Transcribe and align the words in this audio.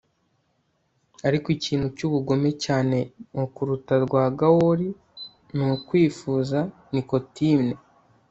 Ariko 1.27 1.47
ikintu 1.57 1.87
cyubugome 1.97 2.49
cyane 2.65 2.97
murukuta 3.33 3.93
rwa 4.05 4.23
gaol 4.39 4.79
ni 5.55 5.65
kwifuza 5.87 6.57
nikotine 6.93 7.71